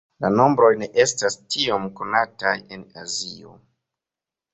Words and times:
La 0.23 0.29
nombroj 0.35 0.69
ne 0.77 0.87
estas 1.03 1.35
tiom 1.55 1.85
konataj 1.99 2.55
en 2.77 2.87
Azio. 3.03 3.53